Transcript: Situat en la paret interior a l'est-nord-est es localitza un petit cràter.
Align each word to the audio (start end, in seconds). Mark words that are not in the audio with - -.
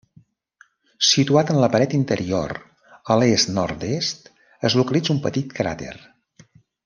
Situat 1.07 1.51
en 1.55 1.59
la 1.63 1.67
paret 1.75 1.93
interior 1.97 2.53
a 3.15 3.19
l'est-nord-est 3.23 4.33
es 4.71 4.79
localitza 4.81 5.17
un 5.17 5.21
petit 5.27 5.55
cràter. 5.61 5.95